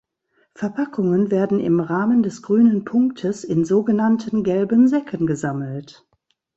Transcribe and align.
Verpackungen 0.55 1.29
werden 1.29 1.59
im 1.59 1.79
Rahmen 1.79 2.23
des 2.23 2.41
Grünen 2.41 2.85
Punktes 2.85 3.43
in 3.43 3.65
sogenannten 3.65 4.43
gelben 4.43 4.87
Säcken 4.87 5.27
gesammelt. 5.27 6.07